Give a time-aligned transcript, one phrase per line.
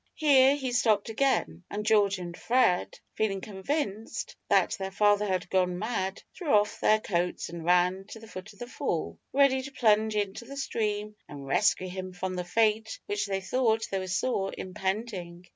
[0.15, 5.77] Here he stopped again, and George and Fred, feeling convinced that their father had gone
[5.77, 9.71] mad, threw off their coats and ran to the foot of the fall, ready to
[9.71, 14.49] plunge into the stream and rescue him from the fate which they thought they saw
[14.49, 15.45] impending.